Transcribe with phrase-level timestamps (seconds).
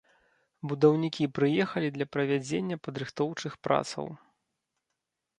[0.69, 4.09] Будаўнікі прыехалі для правядзення падрыхтоўчых працаў.